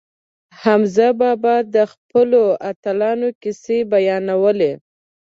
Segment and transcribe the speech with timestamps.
[0.61, 4.73] حمزه بابا د خپلو اتلانو کیسې بیانولې.